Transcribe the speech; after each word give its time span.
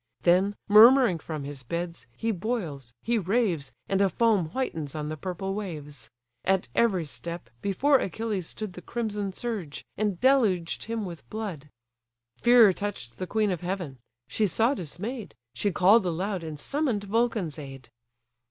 Then, 0.23 0.55
murmuring 0.67 1.19
from 1.19 1.43
his 1.43 1.61
beds, 1.61 2.07
he 2.17 2.31
boils, 2.31 2.91
he 3.03 3.19
raves, 3.19 3.71
And 3.87 4.01
a 4.01 4.09
foam 4.09 4.47
whitens 4.49 4.95
on 4.95 5.09
the 5.09 5.15
purple 5.15 5.53
waves: 5.53 6.09
At 6.43 6.69
every 6.73 7.05
step, 7.05 7.51
before 7.61 7.99
Achilles 7.99 8.47
stood 8.47 8.73
The 8.73 8.81
crimson 8.81 9.31
surge, 9.31 9.85
and 9.97 10.19
deluged 10.19 10.85
him 10.85 11.05
with 11.05 11.29
blood. 11.29 11.69
Fear 12.37 12.73
touch'd 12.73 13.19
the 13.19 13.27
queen 13.27 13.51
of 13.51 13.61
heaven: 13.61 13.99
she 14.27 14.47
saw 14.47 14.73
dismay'd, 14.73 15.35
She 15.53 15.71
call'd 15.71 16.07
aloud, 16.07 16.43
and 16.43 16.59
summon'd 16.59 17.03
Vulcan's 17.03 17.59
aid. 17.59 17.89